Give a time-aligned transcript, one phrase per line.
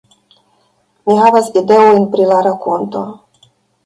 [1.09, 3.03] Mi havas ideojn pri la rakonto